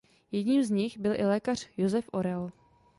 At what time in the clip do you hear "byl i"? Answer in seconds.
0.97-1.25